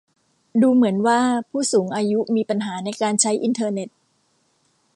[0.61, 1.19] ดูเหมือนว่า
[1.49, 3.89] ผู้สูงอายุมีปัญหาในการใช้อินเทอร์เน็ต